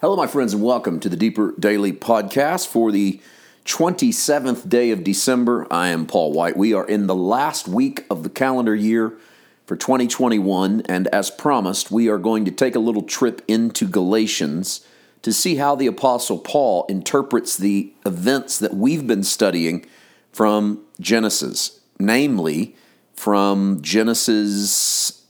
Hello, 0.00 0.16
my 0.16 0.26
friends, 0.26 0.54
and 0.54 0.62
welcome 0.62 0.98
to 1.00 1.10
the 1.10 1.16
Deeper 1.16 1.52
Daily 1.58 1.92
Podcast 1.92 2.68
for 2.68 2.90
the 2.90 3.20
27th 3.66 4.66
day 4.66 4.92
of 4.92 5.04
December. 5.04 5.66
I 5.70 5.88
am 5.88 6.06
Paul 6.06 6.32
White. 6.32 6.56
We 6.56 6.72
are 6.72 6.86
in 6.86 7.06
the 7.06 7.14
last 7.14 7.68
week 7.68 8.06
of 8.08 8.22
the 8.22 8.30
calendar 8.30 8.74
year 8.74 9.18
for 9.66 9.76
2021, 9.76 10.84
and 10.86 11.06
as 11.08 11.30
promised, 11.30 11.90
we 11.90 12.08
are 12.08 12.16
going 12.16 12.46
to 12.46 12.50
take 12.50 12.74
a 12.74 12.78
little 12.78 13.02
trip 13.02 13.42
into 13.46 13.86
Galatians 13.86 14.86
to 15.20 15.34
see 15.34 15.56
how 15.56 15.74
the 15.74 15.86
Apostle 15.86 16.38
Paul 16.38 16.86
interprets 16.88 17.58
the 17.58 17.92
events 18.06 18.58
that 18.58 18.72
we've 18.72 19.06
been 19.06 19.22
studying 19.22 19.84
from 20.32 20.82
Genesis, 20.98 21.78
namely 21.98 22.74
from 23.12 23.82
Genesis 23.82 25.26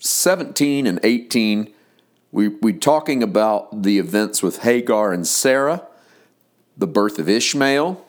17 0.00 0.86
and 0.86 0.98
18 1.02 1.73
we, 2.34 2.48
we're 2.48 2.76
talking 2.76 3.22
about 3.22 3.84
the 3.84 4.00
events 4.00 4.42
with 4.42 4.62
Hagar 4.62 5.12
and 5.12 5.24
Sarah, 5.24 5.86
the 6.76 6.88
birth 6.88 7.20
of 7.20 7.28
Ishmael, 7.28 8.04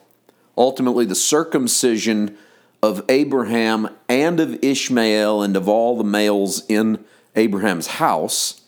ultimately 0.58 1.06
the 1.06 1.14
circumcision 1.14 2.36
of 2.82 3.06
Abraham 3.08 3.88
and 4.10 4.40
of 4.40 4.64
Ishmael 4.64 5.44
and 5.44 5.56
of 5.56 5.70
all 5.70 5.96
the 5.96 6.04
males 6.04 6.66
in 6.68 7.06
Abraham's 7.36 7.86
house. 7.86 8.62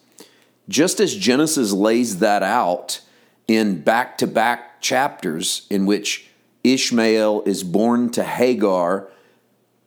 Just 0.70 1.00
as 1.00 1.16
Genesis 1.16 1.72
lays 1.72 2.20
that 2.20 2.44
out 2.44 3.02
in 3.48 3.82
back 3.82 4.20
to 4.20 4.28
back 4.28 4.80
chapters 4.80 5.66
in 5.72 5.88
which 5.88 6.30
Ishmael 6.64 7.42
is 7.48 7.64
born 7.64 8.12
to 8.12 8.24
Hagar 8.24 9.10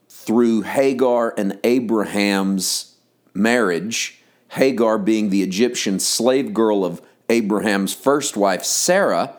through 0.08 0.62
Hagar 0.62 1.32
and 1.38 1.60
Abraham's 1.62 2.96
marriage 3.34 4.19
Hagar 4.50 4.98
being 4.98 5.30
the 5.30 5.42
Egyptian 5.42 5.98
slave 6.00 6.52
girl 6.52 6.84
of 6.84 7.00
Abraham's 7.28 7.94
first 7.94 8.36
wife, 8.36 8.64
Sarah. 8.64 9.36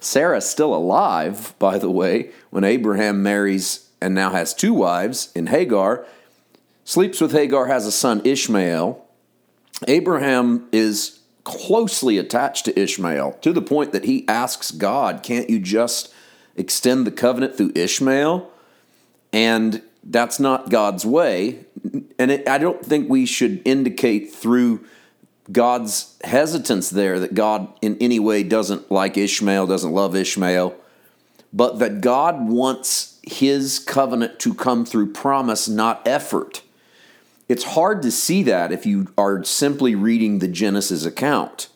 Sarah's 0.00 0.48
still 0.48 0.74
alive, 0.74 1.54
by 1.58 1.78
the 1.78 1.90
way, 1.90 2.30
when 2.50 2.62
Abraham 2.62 3.22
marries 3.22 3.88
and 4.02 4.14
now 4.14 4.30
has 4.30 4.52
two 4.52 4.74
wives 4.74 5.32
in 5.34 5.46
Hagar. 5.46 6.04
Sleeps 6.84 7.22
with 7.22 7.32
Hagar, 7.32 7.66
has 7.66 7.86
a 7.86 7.92
son, 7.92 8.20
Ishmael. 8.24 9.02
Abraham 9.88 10.68
is 10.72 11.20
closely 11.44 12.18
attached 12.18 12.66
to 12.66 12.78
Ishmael 12.78 13.38
to 13.40 13.52
the 13.52 13.62
point 13.62 13.92
that 13.92 14.04
he 14.04 14.28
asks 14.28 14.70
God, 14.70 15.22
Can't 15.22 15.48
you 15.48 15.58
just 15.58 16.12
extend 16.54 17.06
the 17.06 17.10
covenant 17.10 17.56
through 17.56 17.72
Ishmael? 17.74 18.50
And 19.32 19.82
that's 20.02 20.38
not 20.38 20.68
God's 20.68 21.06
way. 21.06 21.64
And 22.18 22.30
it, 22.30 22.48
I 22.48 22.58
don't 22.58 22.84
think 22.84 23.08
we 23.08 23.26
should 23.26 23.60
indicate 23.64 24.32
through 24.32 24.84
God's 25.52 26.16
hesitance 26.24 26.90
there 26.90 27.20
that 27.20 27.34
God 27.34 27.68
in 27.82 27.98
any 28.00 28.18
way 28.18 28.42
doesn't 28.42 28.90
like 28.90 29.18
Ishmael, 29.18 29.66
doesn't 29.66 29.92
love 29.92 30.16
Ishmael, 30.16 30.74
but 31.52 31.78
that 31.78 32.00
God 32.00 32.48
wants 32.48 33.18
his 33.22 33.78
covenant 33.78 34.38
to 34.40 34.54
come 34.54 34.84
through 34.84 35.12
promise, 35.12 35.68
not 35.68 36.06
effort. 36.06 36.62
It's 37.48 37.64
hard 37.64 38.02
to 38.02 38.10
see 38.10 38.42
that 38.44 38.72
if 38.72 38.86
you 38.86 39.12
are 39.18 39.44
simply 39.44 39.94
reading 39.94 40.38
the 40.38 40.48
Genesis 40.48 41.04
account. 41.04 41.68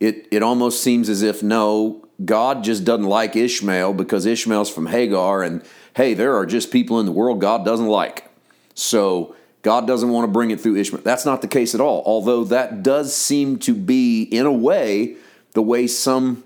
It, 0.00 0.26
it 0.30 0.42
almost 0.42 0.82
seems 0.82 1.08
as 1.08 1.22
if 1.22 1.42
no, 1.42 2.06
God 2.24 2.64
just 2.64 2.84
doesn't 2.84 3.06
like 3.06 3.36
Ishmael 3.36 3.94
because 3.94 4.26
Ishmael's 4.26 4.70
from 4.70 4.86
Hagar 4.86 5.42
and 5.42 5.62
hey, 5.94 6.14
there 6.14 6.36
are 6.36 6.46
just 6.46 6.70
people 6.70 6.98
in 6.98 7.06
the 7.06 7.12
world 7.12 7.40
God 7.40 7.64
doesn't 7.64 7.86
like. 7.86 8.28
So 8.74 9.34
God 9.62 9.86
doesn't 9.86 10.10
want 10.10 10.24
to 10.24 10.32
bring 10.32 10.50
it 10.50 10.60
through 10.60 10.76
Ishmael. 10.76 11.02
That's 11.02 11.24
not 11.24 11.40
the 11.40 11.48
case 11.48 11.74
at 11.74 11.80
all. 11.80 12.02
Although 12.04 12.44
that 12.44 12.82
does 12.82 13.16
seem 13.16 13.58
to 13.60 13.74
be, 13.74 14.22
in 14.24 14.44
a 14.44 14.52
way, 14.52 15.16
the 15.52 15.62
way 15.62 15.86
some 15.86 16.44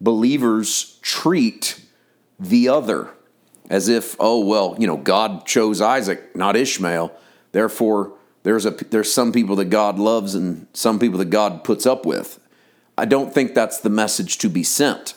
believers 0.00 0.98
treat 1.02 1.82
the 2.38 2.68
other. 2.68 3.10
As 3.68 3.88
if, 3.88 4.16
oh, 4.18 4.44
well, 4.44 4.74
you 4.78 4.86
know, 4.86 4.96
God 4.96 5.46
chose 5.46 5.80
Isaac, 5.80 6.34
not 6.34 6.56
Ishmael. 6.56 7.12
Therefore, 7.52 8.12
there's, 8.42 8.66
a, 8.66 8.70
there's 8.70 9.12
some 9.12 9.32
people 9.32 9.56
that 9.56 9.66
God 9.66 9.98
loves 9.98 10.34
and 10.34 10.66
some 10.72 10.98
people 10.98 11.18
that 11.18 11.30
God 11.30 11.62
puts 11.62 11.86
up 11.86 12.04
with. 12.04 12.40
I 12.98 13.04
don't 13.04 13.32
think 13.32 13.54
that's 13.54 13.80
the 13.80 13.90
message 13.90 14.38
to 14.38 14.48
be 14.48 14.64
sent. 14.64 15.14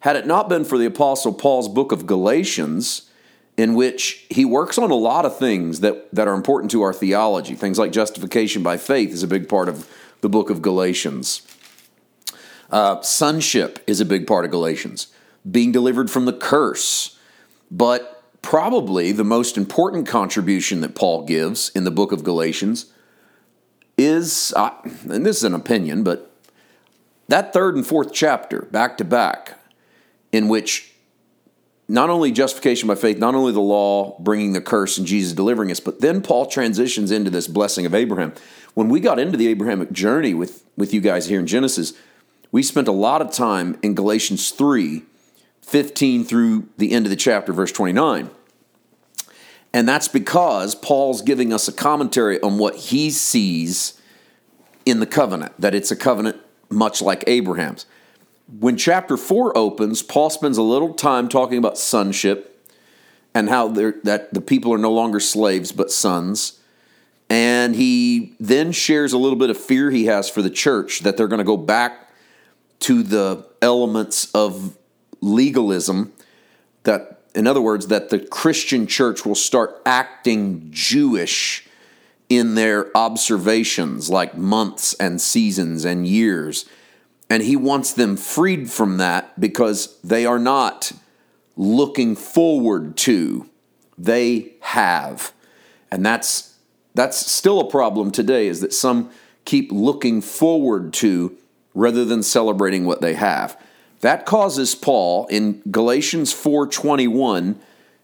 Had 0.00 0.16
it 0.16 0.26
not 0.26 0.48
been 0.48 0.64
for 0.64 0.76
the 0.76 0.86
Apostle 0.86 1.32
Paul's 1.32 1.68
book 1.68 1.92
of 1.92 2.06
Galatians, 2.06 3.10
in 3.56 3.74
which 3.74 4.26
he 4.30 4.44
works 4.44 4.78
on 4.78 4.90
a 4.90 4.96
lot 4.96 5.24
of 5.24 5.38
things 5.38 5.80
that, 5.80 6.12
that 6.12 6.26
are 6.26 6.34
important 6.34 6.70
to 6.72 6.82
our 6.82 6.92
theology, 6.92 7.54
things 7.54 7.78
like 7.78 7.92
justification 7.92 8.62
by 8.62 8.76
faith 8.76 9.10
is 9.10 9.22
a 9.22 9.28
big 9.28 9.48
part 9.48 9.68
of 9.68 9.88
the 10.22 10.28
book 10.28 10.50
of 10.50 10.60
Galatians. 10.60 11.42
Uh, 12.70 13.00
sonship 13.02 13.78
is 13.86 14.00
a 14.00 14.04
big 14.04 14.26
part 14.26 14.44
of 14.44 14.50
Galatians, 14.50 15.08
being 15.48 15.70
delivered 15.70 16.10
from 16.10 16.24
the 16.24 16.32
curse. 16.32 17.18
But 17.70 18.22
probably 18.42 19.12
the 19.12 19.24
most 19.24 19.56
important 19.56 20.06
contribution 20.06 20.80
that 20.80 20.94
Paul 20.94 21.24
gives 21.24 21.70
in 21.70 21.84
the 21.84 21.90
book 21.90 22.12
of 22.12 22.24
Galatians 22.24 22.86
is, 23.96 24.52
uh, 24.56 24.70
and 25.08 25.24
this 25.24 25.38
is 25.38 25.44
an 25.44 25.54
opinion, 25.54 26.02
but 26.02 26.30
that 27.28 27.52
third 27.52 27.76
and 27.76 27.86
fourth 27.86 28.12
chapter, 28.12 28.62
back 28.62 28.98
to 28.98 29.04
back, 29.04 29.58
in 30.32 30.48
which 30.48 30.93
not 31.88 32.10
only 32.10 32.32
justification 32.32 32.88
by 32.88 32.94
faith, 32.94 33.18
not 33.18 33.34
only 33.34 33.52
the 33.52 33.60
law 33.60 34.18
bringing 34.20 34.52
the 34.52 34.60
curse 34.60 34.96
and 34.96 35.06
Jesus 35.06 35.32
delivering 35.32 35.70
us, 35.70 35.80
but 35.80 36.00
then 36.00 36.22
Paul 36.22 36.46
transitions 36.46 37.10
into 37.10 37.30
this 37.30 37.46
blessing 37.46 37.84
of 37.84 37.94
Abraham. 37.94 38.32
When 38.72 38.88
we 38.88 39.00
got 39.00 39.18
into 39.18 39.36
the 39.36 39.48
Abrahamic 39.48 39.92
journey 39.92 40.34
with, 40.34 40.64
with 40.76 40.94
you 40.94 41.00
guys 41.00 41.26
here 41.26 41.40
in 41.40 41.46
Genesis, 41.46 41.92
we 42.50 42.62
spent 42.62 42.88
a 42.88 42.92
lot 42.92 43.20
of 43.20 43.32
time 43.32 43.78
in 43.82 43.94
Galatians 43.94 44.50
3 44.50 45.02
15 45.62 46.24
through 46.24 46.68
the 46.76 46.92
end 46.92 47.06
of 47.06 47.10
the 47.10 47.16
chapter, 47.16 47.50
verse 47.50 47.72
29. 47.72 48.28
And 49.72 49.88
that's 49.88 50.08
because 50.08 50.74
Paul's 50.74 51.22
giving 51.22 51.54
us 51.54 51.66
a 51.68 51.72
commentary 51.72 52.38
on 52.42 52.58
what 52.58 52.76
he 52.76 53.10
sees 53.10 53.98
in 54.84 55.00
the 55.00 55.06
covenant, 55.06 55.58
that 55.58 55.74
it's 55.74 55.90
a 55.90 55.96
covenant 55.96 56.36
much 56.68 57.00
like 57.00 57.24
Abraham's 57.26 57.86
when 58.46 58.76
chapter 58.76 59.16
4 59.16 59.56
opens, 59.56 60.02
Paul 60.02 60.30
spends 60.30 60.58
a 60.58 60.62
little 60.62 60.94
time 60.94 61.28
talking 61.28 61.58
about 61.58 61.78
sonship 61.78 62.50
and 63.34 63.48
how 63.48 63.68
that 63.68 64.32
the 64.32 64.40
people 64.40 64.72
are 64.72 64.78
no 64.78 64.92
longer 64.92 65.18
slaves 65.18 65.72
but 65.72 65.90
sons. 65.90 66.60
And 67.30 67.74
he 67.74 68.34
then 68.38 68.70
shares 68.70 69.12
a 69.12 69.18
little 69.18 69.38
bit 69.38 69.50
of 69.50 69.56
fear 69.56 69.90
he 69.90 70.04
has 70.06 70.28
for 70.28 70.42
the 70.42 70.50
church 70.50 71.00
that 71.00 71.16
they're 71.16 71.28
going 71.28 71.38
to 71.38 71.44
go 71.44 71.56
back 71.56 72.10
to 72.80 73.02
the 73.02 73.46
elements 73.62 74.30
of 74.34 74.76
legalism 75.20 76.12
that 76.82 77.22
in 77.34 77.46
other 77.46 77.60
words 77.60 77.88
that 77.88 78.10
the 78.10 78.18
Christian 78.18 78.86
church 78.86 79.24
will 79.24 79.34
start 79.34 79.80
acting 79.86 80.68
Jewish 80.70 81.66
in 82.28 82.54
their 82.54 82.96
observations 82.96 84.10
like 84.10 84.36
months 84.36 84.94
and 84.94 85.20
seasons 85.20 85.84
and 85.84 86.06
years 86.06 86.66
and 87.34 87.42
he 87.42 87.56
wants 87.56 87.92
them 87.92 88.16
freed 88.16 88.70
from 88.70 88.98
that 88.98 89.40
because 89.40 89.98
they 90.02 90.24
are 90.24 90.38
not 90.38 90.92
looking 91.56 92.14
forward 92.14 92.96
to, 92.96 93.50
they 93.98 94.52
have. 94.60 95.32
And 95.90 96.06
that's 96.06 96.54
that's 96.94 97.28
still 97.28 97.58
a 97.58 97.68
problem 97.68 98.12
today 98.12 98.46
is 98.46 98.60
that 98.60 98.72
some 98.72 99.10
keep 99.44 99.72
looking 99.72 100.20
forward 100.20 100.92
to 100.92 101.36
rather 101.74 102.04
than 102.04 102.22
celebrating 102.22 102.84
what 102.84 103.00
they 103.00 103.14
have. 103.14 103.60
That 103.98 104.26
causes 104.26 104.76
Paul 104.76 105.26
in 105.26 105.60
Galatians 105.68 106.32
4:21 106.32 107.56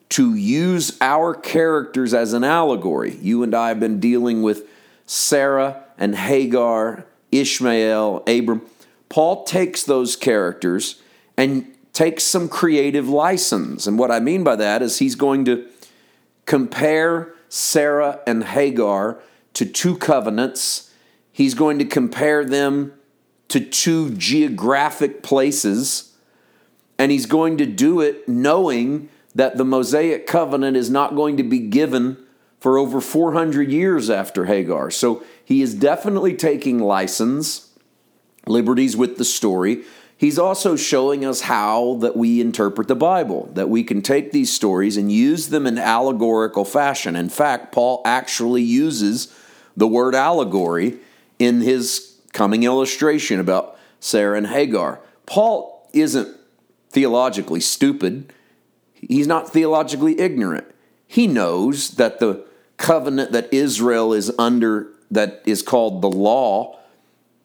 to 0.08 0.34
use 0.34 0.98
our 1.00 1.34
characters 1.34 2.12
as 2.12 2.32
an 2.32 2.42
allegory. 2.42 3.16
You 3.22 3.44
and 3.44 3.54
I 3.54 3.68
have 3.68 3.78
been 3.78 4.00
dealing 4.00 4.42
with 4.42 4.68
Sarah 5.06 5.84
and 5.96 6.16
Hagar, 6.16 7.04
Ishmael, 7.30 8.24
Abram 8.26 8.62
Paul 9.10 9.44
takes 9.44 9.82
those 9.82 10.16
characters 10.16 11.02
and 11.36 11.74
takes 11.92 12.24
some 12.24 12.48
creative 12.48 13.08
license. 13.08 13.86
And 13.86 13.98
what 13.98 14.10
I 14.10 14.20
mean 14.20 14.42
by 14.44 14.56
that 14.56 14.80
is 14.80 14.98
he's 14.98 15.16
going 15.16 15.44
to 15.44 15.66
compare 16.46 17.34
Sarah 17.48 18.20
and 18.26 18.44
Hagar 18.44 19.20
to 19.54 19.66
two 19.66 19.98
covenants. 19.98 20.94
He's 21.32 21.54
going 21.54 21.78
to 21.80 21.84
compare 21.84 22.44
them 22.44 22.94
to 23.48 23.60
two 23.60 24.10
geographic 24.14 25.22
places. 25.22 26.16
And 26.96 27.10
he's 27.10 27.26
going 27.26 27.58
to 27.58 27.66
do 27.66 28.00
it 28.00 28.28
knowing 28.28 29.08
that 29.34 29.56
the 29.56 29.64
Mosaic 29.64 30.26
covenant 30.26 30.76
is 30.76 30.88
not 30.88 31.16
going 31.16 31.36
to 31.36 31.42
be 31.42 31.58
given 31.58 32.16
for 32.60 32.78
over 32.78 33.00
400 33.00 33.72
years 33.72 34.08
after 34.08 34.44
Hagar. 34.44 34.90
So 34.90 35.24
he 35.44 35.62
is 35.62 35.74
definitely 35.74 36.36
taking 36.36 36.78
license 36.78 37.69
liberties 38.50 38.96
with 38.96 39.16
the 39.16 39.24
story. 39.24 39.84
He's 40.16 40.38
also 40.38 40.76
showing 40.76 41.24
us 41.24 41.42
how 41.42 41.96
that 42.00 42.16
we 42.16 42.40
interpret 42.40 42.88
the 42.88 42.94
Bible, 42.94 43.48
that 43.54 43.70
we 43.70 43.82
can 43.82 44.02
take 44.02 44.32
these 44.32 44.52
stories 44.52 44.98
and 44.98 45.10
use 45.10 45.48
them 45.48 45.66
in 45.66 45.78
allegorical 45.78 46.66
fashion. 46.66 47.16
In 47.16 47.30
fact, 47.30 47.72
Paul 47.72 48.02
actually 48.04 48.62
uses 48.62 49.34
the 49.76 49.88
word 49.88 50.14
allegory 50.14 50.98
in 51.38 51.62
his 51.62 52.18
coming 52.32 52.64
illustration 52.64 53.40
about 53.40 53.78
Sarah, 54.00 54.36
and 54.36 54.46
Hagar. 54.46 55.00
Paul 55.26 55.88
isn't 55.92 56.36
theologically 56.90 57.60
stupid, 57.60 58.32
he's 58.94 59.26
not 59.26 59.52
theologically 59.52 60.18
ignorant. 60.18 60.66
He 61.06 61.26
knows 61.26 61.92
that 61.92 62.18
the 62.18 62.44
covenant 62.76 63.32
that 63.32 63.52
Israel 63.52 64.12
is 64.12 64.32
under, 64.38 64.88
that 65.10 65.42
is 65.44 65.62
called 65.62 66.02
the 66.02 66.10
law, 66.10 66.78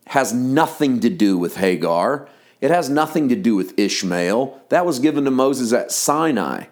has 0.07 0.33
nothing 0.33 0.99
to 1.01 1.09
do 1.09 1.37
with 1.37 1.57
Hagar. 1.57 2.27
It 2.61 2.71
has 2.71 2.89
nothing 2.89 3.29
to 3.29 3.35
do 3.35 3.55
with 3.55 3.77
Ishmael. 3.77 4.61
That 4.69 4.85
was 4.85 4.99
given 4.99 5.25
to 5.25 5.31
Moses 5.31 5.73
at 5.73 5.91
Sinai. 5.91 6.65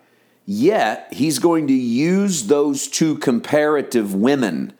Yet, 0.46 1.08
he's 1.12 1.40
going 1.40 1.68
to 1.68 1.74
use 1.74 2.48
those 2.48 2.88
two 2.88 3.18
comparative 3.18 4.14
women, 4.14 4.74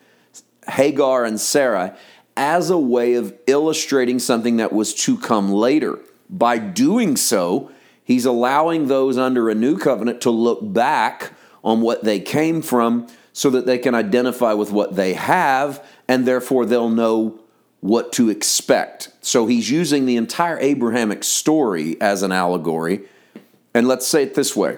Hagar 0.68 1.24
and 1.24 1.40
Sarah, 1.40 1.98
as 2.36 2.70
a 2.70 2.78
way 2.78 3.14
of 3.14 3.34
illustrating 3.48 4.20
something 4.20 4.58
that 4.58 4.74
was 4.74 4.94
to 4.94 5.18
come 5.18 5.52
later. 5.52 6.00
By 6.30 6.58
doing 6.58 7.16
so, 7.16 7.72
he's 8.04 8.26
allowing 8.26 8.88
those 8.88 9.18
under 9.18 9.50
a 9.50 9.56
new 9.56 9.78
covenant 9.78 10.22
to 10.22 10.32
look 10.32 10.60
back 10.62 11.32
on 11.64 11.82
what 11.82 12.04
they 12.04 12.20
came 12.20 12.62
from 12.62 13.08
so 13.32 13.50
that 13.50 13.66
they 13.66 13.78
can 13.78 13.96
identify 13.96 14.54
with 14.54 14.72
what 14.72 14.96
they 14.96 15.14
have 15.14 15.86
and 16.08 16.26
therefore 16.26 16.66
they'll 16.66 16.90
know 16.90 17.40
what 17.84 18.14
to 18.14 18.30
expect. 18.30 19.10
So 19.20 19.46
he's 19.46 19.70
using 19.70 20.06
the 20.06 20.16
entire 20.16 20.58
Abrahamic 20.60 21.22
story 21.22 22.00
as 22.00 22.24
an 22.24 22.32
allegory. 22.32 23.02
And 23.74 23.90
let's 23.90 24.08
say 24.08 24.24
it 24.24 24.36
this 24.36 24.56
way 24.56 24.78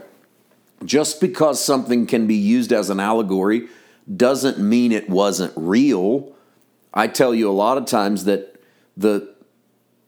just 0.84 1.22
because 1.22 1.64
something 1.64 2.08
can 2.08 2.26
be 2.26 2.36
used 2.36 2.74
as 2.74 2.90
an 2.90 3.00
allegory 3.00 3.68
doesn't 4.18 4.58
mean 4.58 4.92
it 4.92 5.08
wasn't 5.08 5.54
real. 5.56 6.34
I 6.96 7.08
tell 7.08 7.36
you 7.36 7.48
a 7.48 7.54
lot 7.54 7.78
of 7.78 7.86
times 7.86 8.26
that 8.26 8.60
the 8.98 9.36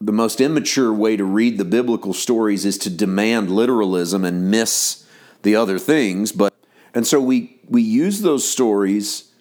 the 0.01 0.11
most 0.11 0.41
immature 0.41 0.91
way 0.91 1.17
to 1.17 1.23
read 1.23 1.59
the 1.59 1.65
biblical 1.65 2.13
stories 2.13 2.65
is 2.65 2.79
to 2.79 2.89
demand 2.89 3.51
literalism 3.51 4.25
and 4.25 4.49
miss 4.49 5.05
the 5.44 5.55
other 5.55 5.77
things, 5.77 6.31
but 6.31 6.51
and 6.95 7.05
so 7.05 7.21
we 7.21 7.59
we 7.69 7.83
use 7.83 8.21
those 8.21 8.47
stories 8.47 9.31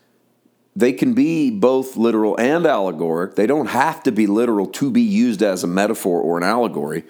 they 0.76 0.92
can 0.92 1.14
be 1.14 1.50
both 1.50 1.96
literal 1.96 2.38
and 2.38 2.66
allegoric. 2.66 3.34
They 3.34 3.46
don't 3.46 3.66
have 3.66 4.02
to 4.04 4.12
be 4.12 4.26
literal 4.26 4.66
to 4.68 4.90
be 4.90 5.02
used 5.02 5.42
as 5.42 5.64
a 5.64 5.66
metaphor 5.66 6.20
or 6.20 6.36
an 6.36 6.44
allegory. 6.44 7.04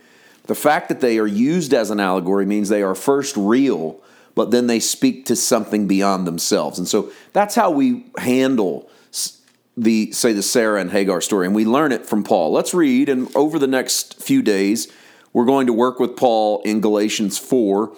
The 0.45 0.55
fact 0.55 0.89
that 0.89 1.01
they 1.01 1.19
are 1.19 1.27
used 1.27 1.75
as 1.75 1.91
an 1.91 1.99
allegory 1.99 2.47
means 2.47 2.69
they 2.69 2.83
are 2.83 2.95
first 2.95 3.37
real 3.37 4.01
but 4.37 4.51
then 4.51 4.69
they 4.69 4.79
speak 4.79 5.25
to 5.25 5.35
something 5.35 5.89
beyond 5.89 6.27
themselves. 6.27 6.79
And 6.79 6.87
so 6.87 7.11
that's 7.33 7.57
how 7.57 7.71
we 7.71 8.05
handle 8.19 8.89
the 9.79 10.13
say 10.13 10.33
the 10.33 10.43
Sarah 10.43 10.81
and 10.81 10.91
Hagar 10.91 11.21
story 11.21 11.47
and 11.47 11.55
we 11.55 11.65
learn 11.65 11.91
it 11.91 12.07
from 12.07 12.23
Paul. 12.23 12.53
Let's 12.53 12.73
read 12.73 13.09
and 13.09 13.35
over 13.35 13.59
the 13.59 13.67
next 13.67 14.23
few 14.23 14.43
days 14.43 14.91
we're 15.33 15.45
going 15.45 15.67
to 15.67 15.73
work 15.73 15.99
with 15.99 16.17
Paul 16.17 16.63
in 16.63 16.81
Galatians 16.81 17.37
4 17.37 17.95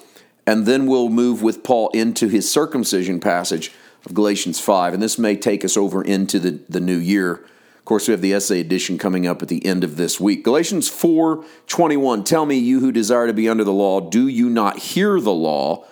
and 0.46 0.64
then 0.64 0.86
we'll 0.86 1.08
move 1.08 1.42
with 1.42 1.62
Paul 1.62 1.90
into 1.90 2.28
his 2.28 2.50
circumcision 2.50 3.20
passage 3.20 3.70
of 4.04 4.14
Galatians 4.14 4.60
5 4.60 4.94
and 4.94 5.02
this 5.02 5.18
may 5.18 5.36
take 5.36 5.64
us 5.64 5.76
over 5.76 6.02
into 6.02 6.38
the, 6.38 6.60
the 6.68 6.80
new 6.80 6.96
year. 6.96 7.44
Of 7.78 7.84
course, 7.84 8.08
we 8.08 8.12
have 8.12 8.20
the 8.20 8.34
essay 8.34 8.60
edition 8.60 8.98
coming 8.98 9.26
up 9.26 9.42
at 9.42 9.48
the 9.48 9.64
end 9.64 9.82
of 9.82 9.96
this 9.96 10.20
week. 10.20 10.44
Galatians 10.44 10.88
4 10.88 11.44
21. 11.66 12.24
Tell 12.24 12.44
me, 12.44 12.56
you 12.56 12.80
who 12.80 12.92
desire 12.92 13.26
to 13.26 13.32
be 13.32 13.48
under 13.48 13.64
the 13.64 13.72
law, 13.72 14.00
do 14.00 14.28
you 14.28 14.50
not 14.50 14.78
hear 14.78 15.20
the 15.20 15.32
law? 15.32 15.86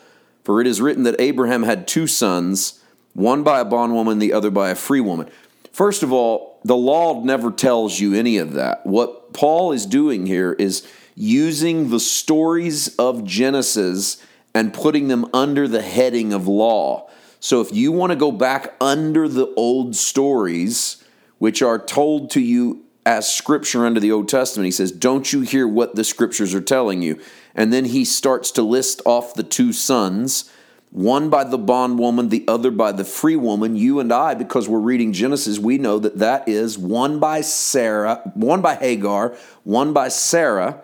For 0.44 0.60
it 0.60 0.66
is 0.66 0.80
written 0.80 1.02
that 1.04 1.20
Abraham 1.20 1.64
had 1.64 1.88
two 1.88 2.06
sons, 2.06 2.80
one 3.14 3.42
by 3.42 3.60
a 3.60 3.64
bondwoman, 3.64 4.18
the 4.18 4.32
other 4.32 4.50
by 4.50 4.70
a 4.70 4.74
free 4.74 5.00
woman. 5.00 5.28
First 5.72 6.02
of 6.02 6.12
all, 6.12 6.60
the 6.64 6.76
law 6.76 7.22
never 7.22 7.50
tells 7.50 8.00
you 8.00 8.14
any 8.14 8.38
of 8.38 8.52
that. 8.52 8.86
What 8.86 9.32
Paul 9.32 9.72
is 9.72 9.86
doing 9.86 10.26
here 10.26 10.52
is 10.52 10.86
using 11.14 11.90
the 11.90 12.00
stories 12.00 12.94
of 12.96 13.24
Genesis 13.24 14.22
and 14.54 14.72
putting 14.72 15.08
them 15.08 15.28
under 15.34 15.66
the 15.66 15.82
heading 15.82 16.32
of 16.32 16.46
law. 16.46 17.10
So 17.46 17.60
if 17.60 17.72
you 17.72 17.92
want 17.92 18.10
to 18.10 18.16
go 18.16 18.32
back 18.32 18.74
under 18.80 19.28
the 19.28 19.54
old 19.54 19.94
stories, 19.94 21.04
which 21.38 21.62
are 21.62 21.78
told 21.78 22.28
to 22.30 22.40
you 22.40 22.82
as 23.04 23.32
scripture 23.32 23.86
under 23.86 24.00
the 24.00 24.10
Old 24.10 24.28
Testament, 24.28 24.64
he 24.64 24.72
says, 24.72 24.90
Don't 24.90 25.32
you 25.32 25.42
hear 25.42 25.68
what 25.68 25.94
the 25.94 26.02
scriptures 26.02 26.56
are 26.56 26.60
telling 26.60 27.02
you? 27.02 27.20
And 27.54 27.72
then 27.72 27.84
he 27.84 28.04
starts 28.04 28.50
to 28.50 28.62
list 28.62 29.00
off 29.04 29.34
the 29.34 29.44
two 29.44 29.72
sons, 29.72 30.50
one 30.90 31.30
by 31.30 31.44
the 31.44 31.56
bondwoman, 31.56 32.30
the 32.30 32.44
other 32.48 32.72
by 32.72 32.90
the 32.90 33.04
free 33.04 33.36
woman. 33.36 33.76
You 33.76 34.00
and 34.00 34.12
I, 34.12 34.34
because 34.34 34.68
we're 34.68 34.80
reading 34.80 35.12
Genesis, 35.12 35.56
we 35.56 35.78
know 35.78 36.00
that 36.00 36.18
that 36.18 36.48
is 36.48 36.76
one 36.76 37.20
by 37.20 37.42
Sarah, 37.42 38.28
one 38.34 38.60
by 38.60 38.74
Hagar, 38.74 39.36
one 39.62 39.92
by 39.92 40.08
Sarah. 40.08 40.82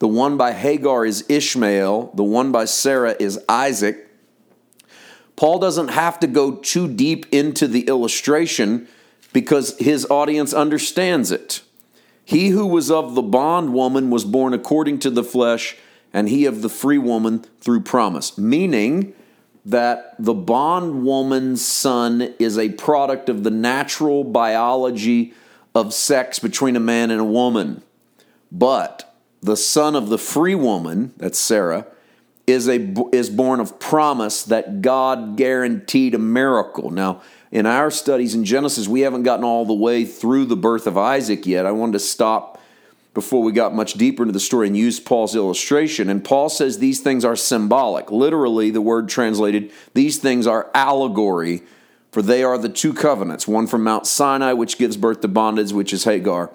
The 0.00 0.08
one 0.08 0.36
by 0.36 0.50
Hagar 0.50 1.06
is 1.06 1.24
Ishmael, 1.28 2.10
the 2.14 2.24
one 2.24 2.50
by 2.50 2.64
Sarah 2.64 3.14
is 3.20 3.38
Isaac. 3.48 4.05
Paul 5.36 5.58
doesn't 5.58 5.88
have 5.88 6.18
to 6.20 6.26
go 6.26 6.56
too 6.56 6.88
deep 6.88 7.26
into 7.32 7.68
the 7.68 7.82
illustration 7.82 8.88
because 9.32 9.76
his 9.78 10.06
audience 10.10 10.54
understands 10.54 11.30
it. 11.30 11.62
He 12.24 12.48
who 12.48 12.66
was 12.66 12.90
of 12.90 13.14
the 13.14 13.22
bondwoman 13.22 14.10
was 14.10 14.24
born 14.24 14.54
according 14.54 14.98
to 15.00 15.10
the 15.10 15.22
flesh 15.22 15.76
and 16.12 16.28
he 16.28 16.46
of 16.46 16.62
the 16.62 16.68
free 16.68 16.98
woman 16.98 17.44
through 17.60 17.82
promise, 17.82 18.38
meaning 18.38 19.14
that 19.66 20.14
the 20.18 20.32
bondwoman's 20.32 21.64
son 21.64 22.34
is 22.38 22.56
a 22.56 22.70
product 22.70 23.28
of 23.28 23.44
the 23.44 23.50
natural 23.50 24.24
biology 24.24 25.34
of 25.74 25.92
sex 25.92 26.38
between 26.38 26.76
a 26.76 26.80
man 26.80 27.10
and 27.10 27.20
a 27.20 27.24
woman. 27.24 27.82
But 28.50 29.14
the 29.42 29.56
son 29.56 29.94
of 29.94 30.08
the 30.08 30.18
free 30.18 30.54
woman, 30.54 31.12
that's 31.16 31.38
Sarah, 31.38 31.86
is 32.46 32.68
a 32.68 32.94
is 33.12 33.28
born 33.28 33.60
of 33.60 33.78
promise 33.80 34.44
that 34.44 34.80
God 34.82 35.36
guaranteed 35.36 36.14
a 36.14 36.18
miracle. 36.18 36.90
Now, 36.90 37.22
in 37.50 37.66
our 37.66 37.90
studies 37.90 38.34
in 38.34 38.44
Genesis, 38.44 38.86
we 38.86 39.00
haven't 39.00 39.24
gotten 39.24 39.44
all 39.44 39.64
the 39.64 39.74
way 39.74 40.04
through 40.04 40.46
the 40.46 40.56
birth 40.56 40.86
of 40.86 40.96
Isaac 40.96 41.46
yet. 41.46 41.66
I 41.66 41.72
wanted 41.72 41.94
to 41.94 42.00
stop 42.00 42.60
before 43.14 43.42
we 43.42 43.50
got 43.50 43.74
much 43.74 43.94
deeper 43.94 44.22
into 44.22 44.32
the 44.32 44.38
story 44.38 44.66
and 44.66 44.76
used 44.76 45.06
Paul's 45.06 45.34
illustration. 45.34 46.10
And 46.10 46.22
Paul 46.22 46.50
says 46.50 46.78
these 46.78 47.00
things 47.00 47.24
are 47.24 47.34
symbolic. 47.34 48.10
Literally, 48.12 48.70
the 48.70 48.82
word 48.82 49.08
translated, 49.08 49.72
these 49.94 50.18
things 50.18 50.46
are 50.46 50.70
allegory, 50.74 51.62
for 52.12 52.20
they 52.20 52.44
are 52.44 52.58
the 52.58 52.68
two 52.68 52.92
covenants 52.92 53.48
one 53.48 53.66
from 53.66 53.82
Mount 53.82 54.06
Sinai, 54.06 54.52
which 54.52 54.76
gives 54.76 54.98
birth 54.98 55.22
to 55.22 55.28
bondage, 55.28 55.72
which 55.72 55.94
is 55.94 56.04
Hagar. 56.04 56.50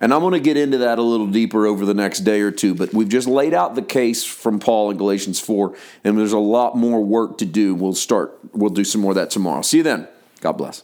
And 0.00 0.12
I'm 0.12 0.20
going 0.20 0.32
to 0.32 0.40
get 0.40 0.56
into 0.56 0.78
that 0.78 0.98
a 0.98 1.02
little 1.02 1.26
deeper 1.26 1.66
over 1.66 1.84
the 1.84 1.94
next 1.94 2.20
day 2.20 2.40
or 2.40 2.50
two, 2.50 2.74
but 2.74 2.92
we've 2.92 3.08
just 3.08 3.28
laid 3.28 3.54
out 3.54 3.74
the 3.74 3.82
case 3.82 4.24
from 4.24 4.58
Paul 4.58 4.90
in 4.90 4.96
Galatians 4.96 5.40
4, 5.40 5.76
and 6.02 6.18
there's 6.18 6.32
a 6.32 6.38
lot 6.38 6.76
more 6.76 7.02
work 7.02 7.38
to 7.38 7.46
do. 7.46 7.74
We'll 7.74 7.94
start, 7.94 8.38
we'll 8.52 8.70
do 8.70 8.84
some 8.84 9.00
more 9.00 9.12
of 9.12 9.16
that 9.16 9.30
tomorrow. 9.30 9.62
See 9.62 9.78
you 9.78 9.82
then. 9.82 10.08
God 10.40 10.52
bless. 10.52 10.82